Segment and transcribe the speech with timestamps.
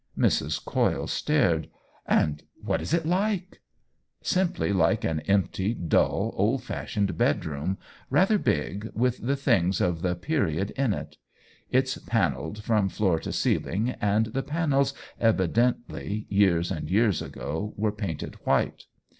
[0.17, 0.65] Mrs.
[0.65, 1.69] Coyle stared.
[2.07, 3.61] "And what is it like
[4.33, 7.77] ?""Simply like an empty, dull, old fashioned bedroom,
[8.09, 11.17] rather big, with the things of the * period' in it.
[11.69, 17.91] It's panelled from floor to ceiling, and the panels evidently, years and years ago, were
[17.91, 18.85] painted white.